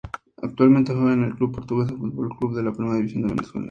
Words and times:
Actualmente 0.41 0.95
juega 0.95 1.13
en 1.13 1.25
el 1.25 1.35
Portuguesa 1.37 1.95
Fútbol 1.95 2.35
Club 2.39 2.55
de 2.55 2.63
la 2.63 2.71
Primera 2.71 2.95
División 2.95 3.21
de 3.27 3.35
Venezuela. 3.35 3.59